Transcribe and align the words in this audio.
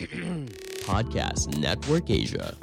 Podcast 0.88 1.52
Network 1.60 2.08
Asia. 2.08 2.56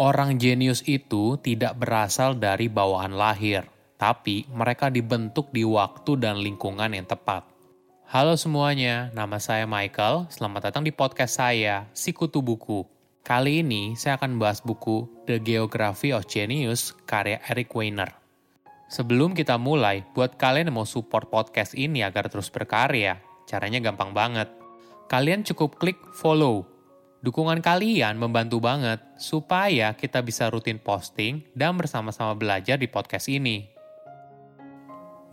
Orang 0.00 0.40
jenius 0.40 0.80
itu 0.88 1.36
tidak 1.44 1.76
berasal 1.76 2.40
dari 2.40 2.72
bawaan 2.72 3.18
lahir, 3.20 3.68
tapi 4.00 4.48
mereka 4.48 4.88
dibentuk 4.88 5.52
di 5.52 5.68
waktu 5.68 6.16
dan 6.16 6.40
lingkungan 6.40 6.96
yang 6.96 7.04
tepat. 7.04 7.44
Halo 8.08 8.40
semuanya, 8.40 9.12
nama 9.12 9.36
saya 9.36 9.68
Michael. 9.68 10.32
Selamat 10.32 10.72
datang 10.72 10.88
di 10.88 10.94
podcast 10.94 11.36
saya, 11.36 11.84
Sikutu 11.92 12.40
Buku. 12.40 12.88
Kali 13.20 13.60
ini 13.60 13.92
saya 13.92 14.16
akan 14.16 14.40
bahas 14.40 14.64
buku 14.64 15.04
The 15.28 15.36
Geography 15.36 16.16
of 16.16 16.24
Genius 16.24 16.96
karya 17.04 17.44
Eric 17.44 17.76
Weiner. 17.76 18.27
Sebelum 18.88 19.36
kita 19.36 19.60
mulai, 19.60 20.04
buat 20.16 20.40
kalian 20.40 20.72
yang 20.72 20.80
mau 20.80 20.88
support 20.88 21.28
podcast 21.28 21.76
ini 21.76 22.00
agar 22.00 22.32
terus 22.32 22.48
berkarya, 22.48 23.20
caranya 23.44 23.84
gampang 23.84 24.16
banget. 24.16 24.48
Kalian 25.12 25.44
cukup 25.44 25.76
klik 25.76 26.00
follow 26.16 26.78
Dukungan 27.18 27.58
kalian 27.58 28.14
membantu 28.14 28.62
banget 28.62 29.02
supaya 29.18 29.90
kita 29.98 30.22
bisa 30.22 30.46
rutin 30.54 30.78
posting 30.78 31.42
dan 31.50 31.74
bersama-sama 31.74 32.38
belajar 32.38 32.78
di 32.78 32.86
podcast 32.86 33.26
ini. 33.26 33.66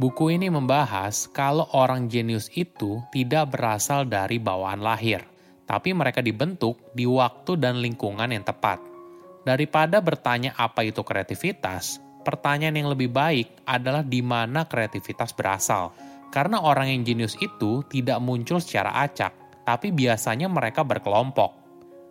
Buku 0.02 0.34
ini 0.34 0.50
membahas 0.50 1.30
kalau 1.30 1.70
orang 1.78 2.10
jenius 2.10 2.50
itu 2.58 3.06
tidak 3.14 3.54
berasal 3.54 4.10
dari 4.10 4.42
bawaan 4.42 4.82
lahir, 4.82 5.22
tapi 5.70 5.94
mereka 5.94 6.26
dibentuk 6.26 6.82
di 6.98 7.06
waktu 7.06 7.54
dan 7.62 7.78
lingkungan 7.78 8.34
yang 8.34 8.42
tepat. 8.42 8.82
Daripada 9.46 10.02
bertanya 10.02 10.58
apa 10.58 10.82
itu 10.82 11.06
kreativitas, 11.06 12.02
pertanyaan 12.26 12.82
yang 12.82 12.90
lebih 12.90 13.14
baik 13.14 13.62
adalah 13.70 14.02
di 14.02 14.26
mana 14.26 14.66
kreativitas 14.66 15.30
berasal. 15.32 15.94
Karena 16.34 16.60
orang 16.66 16.90
yang 16.90 17.06
jenius 17.06 17.38
itu 17.38 17.86
tidak 17.86 18.18
muncul 18.20 18.58
secara 18.58 19.06
acak, 19.06 19.32
tapi 19.64 19.94
biasanya 19.94 20.50
mereka 20.50 20.82
berkelompok 20.84 21.66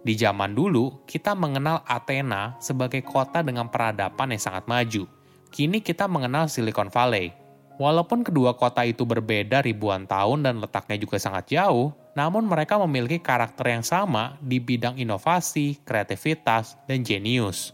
di 0.05 0.21
zaman 0.21 0.53
dulu, 0.53 1.01
kita 1.09 1.33
mengenal 1.33 1.81
Athena 1.89 2.61
sebagai 2.61 3.01
kota 3.01 3.41
dengan 3.41 3.73
peradaban 3.73 4.37
yang 4.37 4.43
sangat 4.53 4.69
maju. 4.69 5.09
Kini 5.49 5.81
kita 5.81 6.05
mengenal 6.05 6.53
Silicon 6.53 6.93
Valley. 6.93 7.33
Walaupun 7.81 8.21
kedua 8.21 8.53
kota 8.53 8.85
itu 8.85 9.09
berbeda 9.09 9.65
ribuan 9.65 10.05
tahun 10.05 10.45
dan 10.45 10.61
letaknya 10.61 11.01
juga 11.01 11.17
sangat 11.17 11.57
jauh, 11.57 11.97
namun 12.13 12.45
mereka 12.45 12.77
memiliki 12.85 13.17
karakter 13.17 13.73
yang 13.73 13.81
sama 13.81 14.37
di 14.45 14.61
bidang 14.61 15.01
inovasi, 15.01 15.81
kreativitas, 15.89 16.77
dan 16.85 17.01
jenius. 17.01 17.73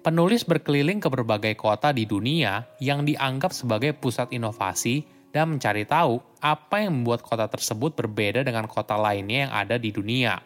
Penulis 0.00 0.48
berkeliling 0.48 0.96
ke 0.96 1.12
berbagai 1.12 1.60
kota 1.60 1.92
di 1.92 2.08
dunia 2.08 2.64
yang 2.80 3.04
dianggap 3.04 3.52
sebagai 3.52 3.92
pusat 3.92 4.32
inovasi 4.32 5.04
dan 5.28 5.52
mencari 5.52 5.84
tahu 5.84 6.24
apa 6.40 6.80
yang 6.80 7.04
membuat 7.04 7.20
kota 7.20 7.44
tersebut 7.52 7.92
berbeda 7.92 8.40
dengan 8.40 8.64
kota 8.64 8.96
lainnya 8.96 9.44
yang 9.44 9.52
ada 9.52 9.76
di 9.76 9.92
dunia. 9.92 10.40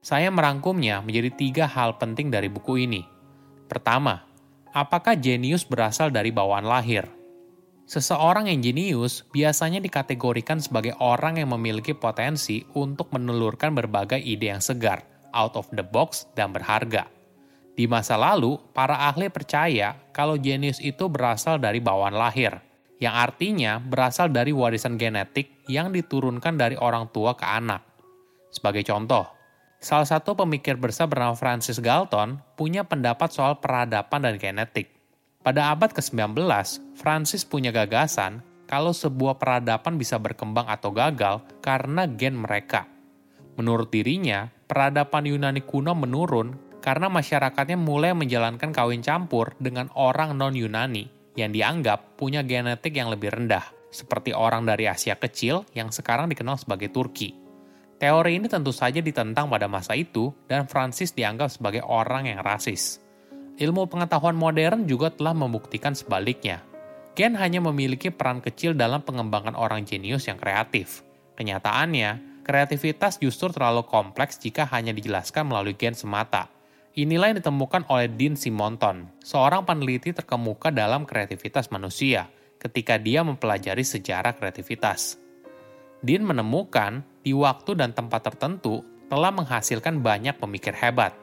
Saya 0.00 0.32
merangkumnya 0.32 1.04
menjadi 1.04 1.30
tiga 1.36 1.64
hal 1.68 2.00
penting 2.00 2.32
dari 2.32 2.48
buku 2.48 2.88
ini. 2.88 3.04
Pertama, 3.68 4.24
apakah 4.72 5.20
jenius 5.20 5.68
berasal 5.68 6.08
dari 6.08 6.32
bawaan 6.32 6.64
lahir? 6.64 7.04
Seseorang 7.84 8.48
yang 8.48 8.64
jenius 8.64 9.28
biasanya 9.28 9.84
dikategorikan 9.84 10.64
sebagai 10.64 10.96
orang 10.96 11.36
yang 11.36 11.52
memiliki 11.52 11.92
potensi 11.92 12.64
untuk 12.72 13.12
menelurkan 13.12 13.76
berbagai 13.76 14.16
ide 14.16 14.48
yang 14.48 14.64
segar, 14.64 15.04
out 15.36 15.60
of 15.60 15.68
the 15.76 15.84
box, 15.84 16.24
dan 16.32 16.56
berharga. 16.56 17.17
Di 17.78 17.86
masa 17.86 18.18
lalu, 18.18 18.58
para 18.74 19.06
ahli 19.06 19.30
percaya 19.30 20.10
kalau 20.10 20.34
jenius 20.34 20.82
itu 20.82 21.06
berasal 21.06 21.62
dari 21.62 21.78
bawaan 21.78 22.18
lahir, 22.18 22.58
yang 22.98 23.14
artinya 23.14 23.78
berasal 23.78 24.34
dari 24.34 24.50
warisan 24.50 24.98
genetik 24.98 25.62
yang 25.70 25.94
diturunkan 25.94 26.58
dari 26.58 26.74
orang 26.74 27.06
tua 27.14 27.38
ke 27.38 27.46
anak. 27.46 27.86
Sebagai 28.50 28.82
contoh, 28.82 29.38
Salah 29.78 30.10
satu 30.10 30.34
pemikir 30.34 30.74
besar 30.74 31.06
bernama 31.06 31.38
Francis 31.38 31.78
Galton 31.78 32.42
punya 32.58 32.82
pendapat 32.82 33.30
soal 33.30 33.62
peradaban 33.62 34.26
dan 34.26 34.34
genetik. 34.34 34.90
Pada 35.38 35.70
abad 35.70 35.94
ke-19, 35.94 36.34
Francis 36.98 37.46
punya 37.46 37.70
gagasan 37.70 38.42
kalau 38.66 38.90
sebuah 38.90 39.38
peradaban 39.38 39.94
bisa 39.94 40.18
berkembang 40.18 40.66
atau 40.66 40.90
gagal 40.90 41.46
karena 41.62 42.10
gen 42.10 42.42
mereka. 42.42 42.90
Menurut 43.54 43.94
dirinya, 43.94 44.50
peradaban 44.66 45.30
Yunani 45.30 45.62
kuno 45.62 45.94
menurun 45.94 46.67
karena 46.88 47.12
masyarakatnya 47.12 47.76
mulai 47.76 48.16
menjalankan 48.16 48.72
kawin 48.72 49.04
campur 49.04 49.52
dengan 49.60 49.92
orang 49.92 50.32
non-Yunani 50.32 51.36
yang 51.36 51.52
dianggap 51.52 52.16
punya 52.16 52.40
genetik 52.40 52.96
yang 52.96 53.12
lebih 53.12 53.28
rendah, 53.28 53.60
seperti 53.92 54.32
orang 54.32 54.64
dari 54.64 54.88
Asia 54.88 55.20
Kecil 55.20 55.68
yang 55.76 55.92
sekarang 55.92 56.32
dikenal 56.32 56.56
sebagai 56.56 56.88
Turki. 56.88 57.36
Teori 58.00 58.40
ini 58.40 58.48
tentu 58.48 58.72
saja 58.72 59.04
ditentang 59.04 59.52
pada 59.52 59.68
masa 59.68 60.00
itu 60.00 60.32
dan 60.48 60.64
Francis 60.64 61.12
dianggap 61.12 61.52
sebagai 61.52 61.84
orang 61.84 62.32
yang 62.32 62.40
rasis. 62.40 63.04
Ilmu 63.60 63.84
pengetahuan 63.92 64.40
modern 64.40 64.88
juga 64.88 65.12
telah 65.12 65.36
membuktikan 65.36 65.92
sebaliknya. 65.92 66.64
Gen 67.12 67.36
hanya 67.36 67.60
memiliki 67.60 68.08
peran 68.08 68.40
kecil 68.40 68.72
dalam 68.72 69.04
pengembangan 69.04 69.60
orang 69.60 69.84
jenius 69.84 70.24
yang 70.24 70.40
kreatif. 70.40 71.04
Kenyataannya, 71.36 72.40
kreativitas 72.48 73.20
justru 73.20 73.52
terlalu 73.52 73.84
kompleks 73.84 74.40
jika 74.40 74.64
hanya 74.72 74.96
dijelaskan 74.96 75.52
melalui 75.52 75.76
gen 75.76 75.92
semata. 75.92 76.56
Inilah 76.98 77.30
yang 77.30 77.38
ditemukan 77.38 77.86
oleh 77.94 78.10
Dean 78.10 78.34
Simonton, 78.34 79.06
seorang 79.22 79.62
peneliti 79.62 80.10
terkemuka 80.10 80.74
dalam 80.74 81.06
kreativitas 81.06 81.70
manusia, 81.70 82.26
ketika 82.58 82.98
dia 82.98 83.22
mempelajari 83.22 83.86
sejarah 83.86 84.34
kreativitas. 84.34 85.14
Dean 86.02 86.26
menemukan 86.26 87.06
di 87.22 87.30
waktu 87.30 87.78
dan 87.78 87.94
tempat 87.94 88.26
tertentu 88.26 88.82
telah 89.06 89.30
menghasilkan 89.30 90.02
banyak 90.02 90.42
pemikir 90.42 90.74
hebat. 90.74 91.14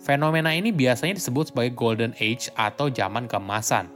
Fenomena 0.00 0.56
ini 0.56 0.72
biasanya 0.72 1.20
disebut 1.20 1.52
sebagai 1.52 1.76
Golden 1.76 2.16
Age 2.16 2.48
atau 2.56 2.88
zaman 2.88 3.28
keemasan. 3.28 3.92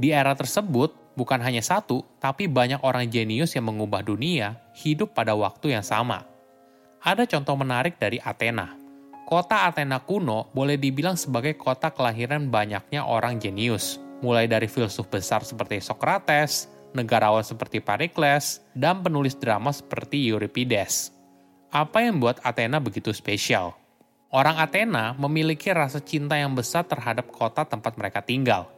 Di 0.00 0.08
era 0.08 0.32
tersebut, 0.32 0.96
bukan 1.20 1.44
hanya 1.44 1.60
satu, 1.60 2.00
tapi 2.16 2.48
banyak 2.48 2.80
orang 2.80 3.12
jenius 3.12 3.52
yang 3.52 3.68
mengubah 3.68 4.00
dunia 4.00 4.56
hidup 4.72 5.12
pada 5.12 5.36
waktu 5.36 5.76
yang 5.76 5.84
sama. 5.84 6.24
Ada 7.04 7.28
contoh 7.28 7.60
menarik 7.60 8.00
dari 8.00 8.16
Athena. 8.24 8.81
Kota 9.22 9.70
Athena 9.70 10.02
kuno 10.02 10.50
boleh 10.50 10.76
dibilang 10.76 11.14
sebagai 11.14 11.54
kota 11.54 11.94
kelahiran 11.94 12.50
banyaknya 12.50 13.06
orang 13.06 13.38
jenius, 13.38 14.02
mulai 14.20 14.50
dari 14.50 14.66
filsuf 14.66 15.06
besar 15.08 15.46
seperti 15.46 15.78
Socrates, 15.78 16.66
negarawan 16.92 17.46
seperti 17.46 17.80
Pericles, 17.80 18.60
dan 18.74 19.00
penulis 19.00 19.38
drama 19.38 19.70
seperti 19.72 20.28
Euripides. 20.28 21.14
Apa 21.72 22.04
yang 22.04 22.20
membuat 22.20 22.44
Athena 22.44 22.82
begitu 22.82 23.14
spesial? 23.16 23.72
Orang 24.32 24.56
Athena 24.60 25.12
memiliki 25.16 25.72
rasa 25.72 26.00
cinta 26.00 26.36
yang 26.36 26.56
besar 26.56 26.84
terhadap 26.88 27.28
kota 27.32 27.64
tempat 27.68 27.96
mereka 28.00 28.24
tinggal. 28.24 28.68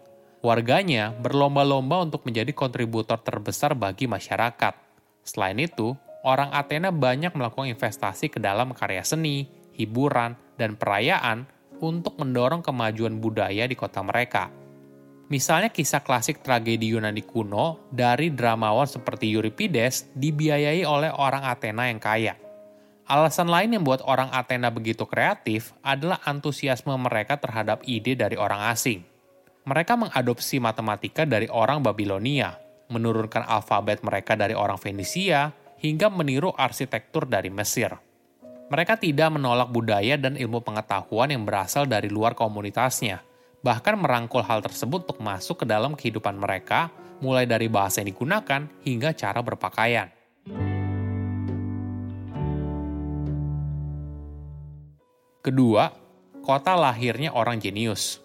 Warganya 0.44 1.14
berlomba-lomba 1.14 2.04
untuk 2.04 2.26
menjadi 2.26 2.52
kontributor 2.52 3.16
terbesar 3.22 3.72
bagi 3.72 4.04
masyarakat. 4.04 4.74
Selain 5.24 5.56
itu, 5.56 5.96
orang 6.20 6.52
Athena 6.52 6.92
banyak 6.92 7.32
melakukan 7.32 7.70
investasi 7.70 8.28
ke 8.28 8.38
dalam 8.42 8.76
karya 8.76 9.00
seni, 9.06 9.48
hiburan, 9.74 10.38
dan 10.54 10.78
perayaan 10.78 11.50
untuk 11.82 12.16
mendorong 12.16 12.62
kemajuan 12.62 13.18
budaya 13.18 13.66
di 13.66 13.74
kota 13.74 14.00
mereka. 14.00 14.48
Misalnya 15.24 15.72
kisah 15.72 16.04
klasik 16.04 16.44
tragedi 16.44 16.92
Yunani 16.92 17.24
kuno 17.24 17.88
dari 17.88 18.28
dramawan 18.28 18.86
seperti 18.86 19.32
Euripides 19.32 20.12
dibiayai 20.12 20.84
oleh 20.84 21.10
orang 21.10 21.48
Athena 21.48 21.88
yang 21.88 21.98
kaya. 21.98 22.36
Alasan 23.04 23.52
lain 23.52 23.72
yang 23.72 23.84
membuat 23.84 24.04
orang 24.04 24.32
Athena 24.32 24.72
begitu 24.72 25.04
kreatif 25.04 25.76
adalah 25.84 26.20
antusiasme 26.24 26.92
mereka 26.96 27.36
terhadap 27.36 27.84
ide 27.84 28.16
dari 28.16 28.36
orang 28.36 28.72
asing. 28.72 29.04
Mereka 29.64 29.96
mengadopsi 29.96 30.60
matematika 30.60 31.24
dari 31.24 31.48
orang 31.48 31.80
Babilonia, 31.80 32.56
menurunkan 32.92 33.44
alfabet 33.48 34.04
mereka 34.04 34.36
dari 34.36 34.52
orang 34.52 34.76
Fenisia, 34.76 35.52
hingga 35.80 36.08
meniru 36.12 36.52
arsitektur 36.56 37.28
dari 37.28 37.48
Mesir. 37.48 37.96
Mereka 38.72 38.96
tidak 38.96 39.28
menolak 39.34 39.68
budaya 39.68 40.16
dan 40.16 40.40
ilmu 40.40 40.64
pengetahuan 40.64 41.28
yang 41.32 41.44
berasal 41.44 41.84
dari 41.84 42.08
luar 42.08 42.32
komunitasnya– 42.32 43.20
bahkan 43.64 43.96
merangkul 43.96 44.44
hal 44.44 44.60
tersebut 44.60 45.08
untuk 45.08 45.24
masuk 45.24 45.64
ke 45.64 45.66
dalam 45.66 45.96
kehidupan 45.96 46.36
mereka, 46.36 46.92
mulai 47.24 47.48
dari 47.48 47.72
bahasa 47.72 48.04
yang 48.04 48.12
digunakan 48.12 48.68
hingga 48.84 49.16
cara 49.16 49.40
berpakaian. 49.40 50.12
Kedua, 55.40 55.88
kota 56.44 56.76
lahirnya 56.76 57.32
orang 57.32 57.56
jenius. 57.56 58.20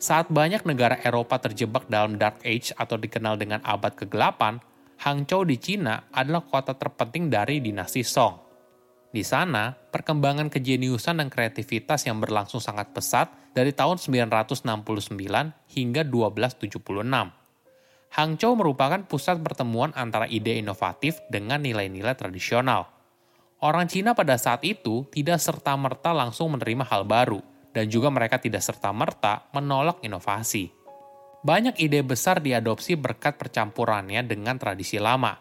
Saat 0.00 0.32
banyak 0.32 0.64
negara 0.66 0.98
Eropa 1.04 1.38
terjebak 1.38 1.86
dalam 1.86 2.16
Dark 2.16 2.40
Age 2.42 2.74
atau 2.74 2.96
dikenal 2.96 3.38
dengan 3.38 3.60
abad 3.62 3.92
ke-8, 3.92 4.72
Hangzhou 5.04 5.46
di 5.46 5.56
Cina 5.60 6.08
adalah 6.10 6.42
kota 6.42 6.74
terpenting 6.74 7.30
dari 7.30 7.60
dinasti 7.62 8.02
Song. 8.02 8.41
Di 9.12 9.20
sana, 9.20 9.76
perkembangan 9.76 10.48
kejeniusan 10.48 11.20
dan 11.20 11.28
kreativitas 11.28 12.08
yang 12.08 12.16
berlangsung 12.16 12.64
sangat 12.64 12.96
pesat 12.96 13.28
dari 13.52 13.76
tahun 13.76 14.00
969 14.00 14.64
hingga 15.76 16.02
1276. 16.08 16.80
Hangzhou 18.12 18.52
merupakan 18.56 19.04
pusat 19.04 19.40
pertemuan 19.44 19.92
antara 19.92 20.24
ide 20.28 20.56
inovatif 20.56 21.20
dengan 21.28 21.60
nilai-nilai 21.60 22.16
tradisional. 22.16 22.88
Orang 23.60 23.88
Cina 23.92 24.16
pada 24.16 24.40
saat 24.40 24.64
itu 24.64 25.04
tidak 25.12 25.40
serta-merta 25.40 26.16
langsung 26.16 26.56
menerima 26.56 26.88
hal 26.88 27.04
baru, 27.04 27.44
dan 27.72 27.88
juga 27.92 28.08
mereka 28.08 28.40
tidak 28.40 28.64
serta-merta 28.64 29.48
menolak 29.52 30.00
inovasi. 30.04 30.72
Banyak 31.44 31.80
ide 31.80 32.00
besar 32.00 32.40
diadopsi 32.40 32.96
berkat 32.96 33.36
percampurannya 33.36 34.24
dengan 34.24 34.56
tradisi 34.56 34.96
lama. 34.96 35.36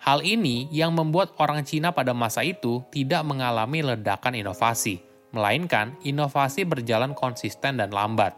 Hal 0.00 0.22
ini 0.22 0.68
yang 0.68 0.92
membuat 0.92 1.32
orang 1.40 1.64
Cina 1.64 1.90
pada 1.90 2.12
masa 2.12 2.44
itu 2.44 2.84
tidak 2.92 3.24
mengalami 3.24 3.80
ledakan 3.80 4.36
inovasi, 4.36 5.00
melainkan 5.32 5.96
inovasi 6.04 6.68
berjalan 6.68 7.16
konsisten 7.16 7.80
dan 7.80 7.90
lambat. 7.90 8.36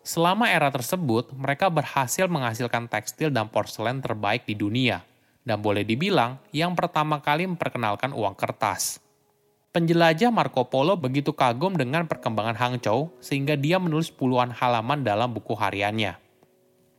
Selama 0.00 0.48
era 0.48 0.72
tersebut, 0.72 1.28
mereka 1.36 1.68
berhasil 1.68 2.24
menghasilkan 2.24 2.88
tekstil 2.88 3.28
dan 3.28 3.52
porselen 3.52 4.00
terbaik 4.00 4.48
di 4.48 4.56
dunia, 4.56 5.04
dan 5.44 5.60
boleh 5.60 5.84
dibilang 5.84 6.40
yang 6.56 6.72
pertama 6.72 7.20
kali 7.20 7.44
memperkenalkan 7.44 8.16
uang 8.16 8.32
kertas. 8.32 8.98
Penjelajah 9.70 10.34
Marco 10.34 10.66
Polo 10.66 10.98
begitu 10.98 11.30
kagum 11.30 11.78
dengan 11.78 12.02
perkembangan 12.10 12.58
Hangzhou 12.58 13.14
sehingga 13.22 13.54
dia 13.54 13.78
menulis 13.78 14.10
puluhan 14.10 14.50
halaman 14.50 15.06
dalam 15.06 15.30
buku 15.30 15.54
hariannya. 15.54 16.18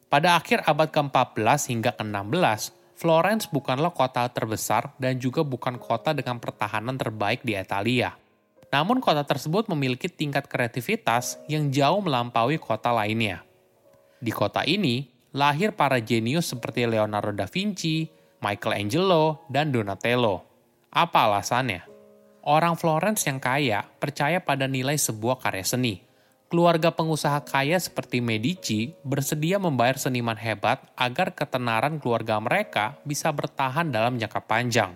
Pada 0.07 0.39
akhir 0.39 0.63
abad 0.63 0.87
ke-14 0.87 1.59
hingga 1.67 1.91
ke-16, 1.99 2.71
Florence 3.01 3.49
bukanlah 3.49 3.89
kota 3.89 4.29
terbesar 4.29 4.93
dan 5.01 5.17
juga 5.17 5.41
bukan 5.41 5.81
kota 5.81 6.13
dengan 6.13 6.37
pertahanan 6.37 7.01
terbaik 7.01 7.41
di 7.41 7.57
Italia. 7.57 8.13
Namun 8.69 9.01
kota 9.01 9.25
tersebut 9.25 9.65
memiliki 9.73 10.05
tingkat 10.05 10.45
kreativitas 10.45 11.41
yang 11.49 11.73
jauh 11.73 11.97
melampaui 11.97 12.61
kota 12.61 12.93
lainnya. 12.93 13.41
Di 14.21 14.29
kota 14.29 14.61
ini, 14.69 15.09
lahir 15.33 15.73
para 15.73 15.97
jenius 15.97 16.53
seperti 16.53 16.85
Leonardo 16.85 17.33
da 17.33 17.49
Vinci, 17.49 18.05
Michelangelo, 18.37 19.49
dan 19.49 19.73
Donatello. 19.73 20.45
Apa 20.93 21.25
alasannya? 21.25 21.81
Orang 22.45 22.77
Florence 22.77 23.25
yang 23.25 23.41
kaya 23.41 23.81
percaya 23.97 24.37
pada 24.45 24.69
nilai 24.69 25.01
sebuah 25.01 25.41
karya 25.41 25.65
seni. 25.65 26.10
Keluarga 26.51 26.91
pengusaha 26.91 27.39
kaya 27.47 27.79
seperti 27.79 28.19
Medici 28.19 28.91
bersedia 29.07 29.55
membayar 29.55 29.95
seniman 29.95 30.35
hebat 30.35 30.83
agar 30.99 31.31
ketenaran 31.31 31.95
keluarga 31.95 32.43
mereka 32.43 32.99
bisa 33.07 33.31
bertahan 33.31 33.87
dalam 33.87 34.19
jangka 34.19 34.43
panjang. 34.43 34.91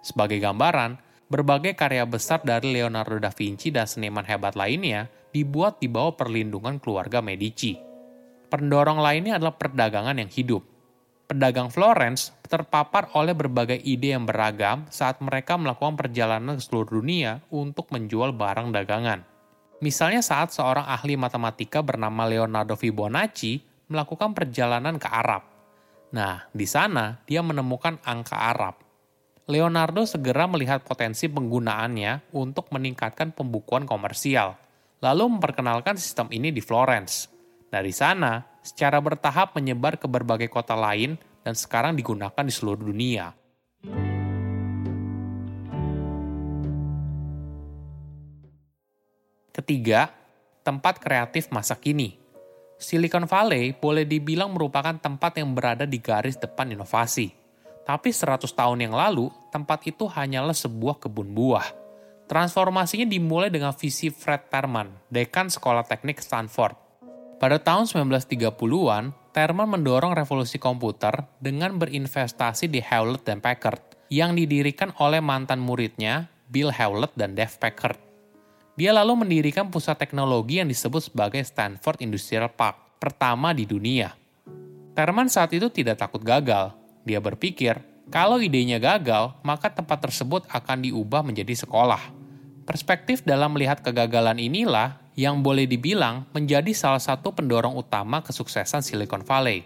Sebagai 0.00 0.40
gambaran, 0.40 0.96
berbagai 1.28 1.76
karya 1.76 2.08
besar 2.08 2.40
dari 2.40 2.72
Leonardo 2.72 3.20
da 3.20 3.28
Vinci 3.28 3.68
dan 3.68 3.84
seniman 3.84 4.24
hebat 4.24 4.56
lainnya 4.56 5.12
dibuat 5.36 5.84
di 5.84 5.92
bawah 5.92 6.16
perlindungan 6.16 6.80
keluarga 6.80 7.20
Medici. 7.20 7.76
Pendorong 8.48 8.96
lainnya 8.96 9.36
adalah 9.36 9.52
perdagangan 9.52 10.16
yang 10.16 10.32
hidup 10.32 10.64
pedagang 11.26 11.68
Florence 11.74 12.30
terpapar 12.46 13.10
oleh 13.18 13.34
berbagai 13.34 13.76
ide 13.82 14.14
yang 14.14 14.24
beragam 14.24 14.86
saat 14.88 15.18
mereka 15.18 15.58
melakukan 15.58 15.98
perjalanan 15.98 16.56
ke 16.56 16.62
seluruh 16.62 17.02
dunia 17.02 17.42
untuk 17.50 17.90
menjual 17.90 18.30
barang 18.32 18.70
dagangan. 18.70 19.35
Misalnya 19.86 20.18
saat 20.18 20.50
seorang 20.50 20.82
ahli 20.82 21.14
matematika 21.14 21.78
bernama 21.78 22.26
Leonardo 22.26 22.74
Fibonacci 22.74 23.62
melakukan 23.86 24.34
perjalanan 24.34 24.98
ke 24.98 25.06
Arab. 25.06 25.46
Nah, 26.10 26.42
di 26.50 26.66
sana 26.66 27.22
dia 27.22 27.38
menemukan 27.38 28.02
angka 28.02 28.34
Arab. 28.34 28.82
Leonardo 29.46 30.02
segera 30.02 30.50
melihat 30.50 30.82
potensi 30.82 31.30
penggunaannya 31.30 32.34
untuk 32.34 32.66
meningkatkan 32.74 33.30
pembukuan 33.30 33.86
komersial, 33.86 34.58
lalu 34.98 35.38
memperkenalkan 35.38 35.94
sistem 35.94 36.34
ini 36.34 36.50
di 36.50 36.58
Florence. 36.58 37.30
Dari 37.70 37.94
sana, 37.94 38.42
secara 38.66 38.98
bertahap 38.98 39.54
menyebar 39.54 40.02
ke 40.02 40.10
berbagai 40.10 40.50
kota 40.50 40.74
lain 40.74 41.14
dan 41.46 41.54
sekarang 41.54 41.94
digunakan 41.94 42.42
di 42.42 42.50
seluruh 42.50 42.90
dunia. 42.90 43.30
Ketiga, 49.66 50.14
tempat 50.62 51.02
kreatif 51.02 51.50
masa 51.50 51.74
kini. 51.74 52.14
Silicon 52.78 53.26
Valley 53.26 53.74
boleh 53.74 54.06
dibilang 54.06 54.54
merupakan 54.54 54.94
tempat 54.94 55.42
yang 55.42 55.58
berada 55.58 55.82
di 55.82 55.98
garis 55.98 56.38
depan 56.38 56.70
inovasi. 56.70 57.34
Tapi 57.82 58.14
100 58.14 58.46
tahun 58.46 58.86
yang 58.86 58.94
lalu, 58.94 59.26
tempat 59.50 59.82
itu 59.90 60.06
hanyalah 60.06 60.54
sebuah 60.54 61.02
kebun 61.02 61.34
buah. 61.34 61.66
Transformasinya 62.30 63.10
dimulai 63.10 63.50
dengan 63.50 63.74
visi 63.74 64.06
Fred 64.06 64.46
Terman, 64.46 64.86
dekan 65.10 65.50
Sekolah 65.50 65.82
Teknik 65.82 66.22
Stanford, 66.22 66.78
pada 67.42 67.58
tahun 67.58 67.90
1930-an, 67.90 69.34
Terman 69.34 69.66
mendorong 69.66 70.14
revolusi 70.14 70.62
komputer 70.62 71.26
dengan 71.42 71.74
berinvestasi 71.74 72.70
di 72.70 72.78
Hewlett 72.78 73.26
dan 73.26 73.42
Packard 73.42 73.82
yang 74.14 74.38
didirikan 74.38 74.94
oleh 75.02 75.18
mantan 75.18 75.58
muridnya 75.58 76.30
Bill 76.46 76.70
Hewlett 76.70 77.18
dan 77.18 77.34
Dave 77.34 77.58
Packard. 77.58 78.05
Dia 78.76 78.92
lalu 78.92 79.24
mendirikan 79.24 79.72
pusat 79.72 79.96
teknologi 79.96 80.60
yang 80.60 80.68
disebut 80.68 81.08
sebagai 81.08 81.40
Stanford 81.40 82.04
Industrial 82.04 82.52
Park, 82.52 83.00
pertama 83.00 83.56
di 83.56 83.64
dunia. 83.64 84.12
Terman 84.92 85.32
saat 85.32 85.48
itu 85.56 85.72
tidak 85.72 85.96
takut 85.96 86.20
gagal. 86.20 86.76
Dia 87.08 87.16
berpikir, 87.16 87.80
kalau 88.12 88.36
idenya 88.36 88.76
gagal, 88.76 89.32
maka 89.40 89.72
tempat 89.72 90.04
tersebut 90.04 90.44
akan 90.52 90.84
diubah 90.84 91.24
menjadi 91.24 91.56
sekolah. 91.56 92.12
Perspektif 92.68 93.24
dalam 93.24 93.56
melihat 93.56 93.80
kegagalan 93.80 94.36
inilah 94.36 95.00
yang 95.16 95.40
boleh 95.40 95.64
dibilang 95.64 96.28
menjadi 96.36 96.76
salah 96.76 97.00
satu 97.00 97.32
pendorong 97.32 97.72
utama 97.80 98.20
kesuksesan 98.20 98.84
Silicon 98.84 99.24
Valley. 99.24 99.64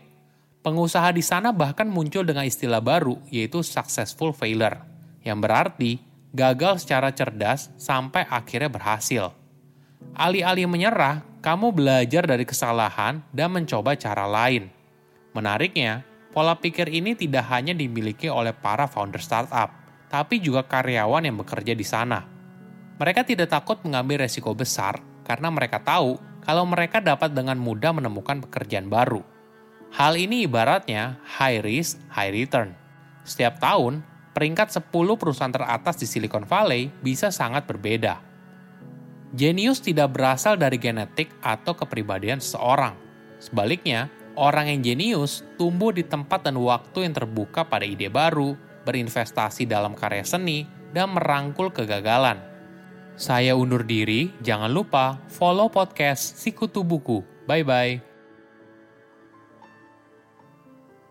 Pengusaha 0.62 1.10
di 1.10 1.26
sana 1.26 1.50
bahkan 1.50 1.90
muncul 1.90 2.22
dengan 2.22 2.46
istilah 2.46 2.78
baru, 2.78 3.18
yaitu 3.26 3.66
successful 3.66 4.30
failure, 4.30 4.78
yang 5.26 5.42
berarti 5.42 5.98
gagal 6.30 6.86
secara 6.86 7.10
cerdas 7.10 7.74
sampai 7.74 8.26
akhirnya 8.26 8.70
berhasil. 8.70 9.34
Alih-alih 10.14 10.66
menyerah, 10.66 11.22
kamu 11.40 11.72
belajar 11.74 12.26
dari 12.26 12.44
kesalahan 12.44 13.22
dan 13.34 13.48
mencoba 13.50 13.94
cara 13.98 14.26
lain. 14.26 14.70
Menariknya, 15.32 16.02
pola 16.34 16.58
pikir 16.58 16.90
ini 16.90 17.14
tidak 17.14 17.46
hanya 17.50 17.74
dimiliki 17.74 18.26
oleh 18.26 18.54
para 18.54 18.86
founder 18.86 19.22
startup, 19.22 19.70
tapi 20.10 20.42
juga 20.42 20.66
karyawan 20.66 21.26
yang 21.26 21.38
bekerja 21.38 21.74
di 21.74 21.86
sana. 21.86 22.26
Mereka 23.00 23.24
tidak 23.24 23.48
takut 23.48 23.80
mengambil 23.86 24.26
resiko 24.26 24.52
besar 24.52 25.00
karena 25.24 25.48
mereka 25.48 25.80
tahu 25.80 26.20
kalau 26.44 26.66
mereka 26.66 27.00
dapat 27.00 27.32
dengan 27.32 27.56
mudah 27.56 27.94
menemukan 27.94 28.42
pekerjaan 28.44 28.90
baru. 28.90 29.22
Hal 29.90 30.14
ini 30.14 30.46
ibaratnya 30.46 31.18
high 31.24 31.62
risk, 31.62 31.98
high 32.12 32.30
return. 32.30 32.76
Setiap 33.26 33.58
tahun, 33.58 34.02
peringkat 34.40 34.72
10 34.72 35.20
perusahaan 35.20 35.52
teratas 35.52 36.00
di 36.00 36.08
Silicon 36.08 36.48
Valley 36.48 36.88
bisa 37.04 37.28
sangat 37.28 37.68
berbeda. 37.68 38.24
Genius 39.36 39.84
tidak 39.84 40.16
berasal 40.16 40.56
dari 40.56 40.80
genetik 40.80 41.28
atau 41.44 41.76
kepribadian 41.76 42.40
seseorang. 42.40 42.96
Sebaliknya, 43.36 44.08
orang 44.40 44.72
yang 44.72 44.80
jenius 44.80 45.44
tumbuh 45.60 45.92
di 45.92 46.08
tempat 46.08 46.48
dan 46.48 46.56
waktu 46.56 47.04
yang 47.04 47.12
terbuka 47.12 47.68
pada 47.68 47.84
ide 47.84 48.08
baru, 48.08 48.56
berinvestasi 48.88 49.68
dalam 49.68 49.92
karya 49.92 50.24
seni, 50.24 50.64
dan 50.96 51.12
merangkul 51.12 51.68
kegagalan. 51.68 52.40
Saya 53.20 53.52
undur 53.52 53.84
diri, 53.84 54.32
jangan 54.40 54.72
lupa 54.72 55.20
follow 55.28 55.68
podcast 55.68 56.40
Sikutu 56.40 56.80
Buku. 56.80 57.20
Bye-bye. 57.44 58.09